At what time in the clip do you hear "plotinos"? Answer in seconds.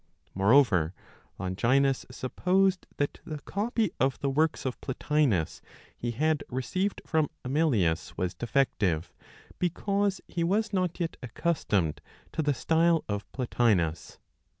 4.81-5.61, 13.31-14.17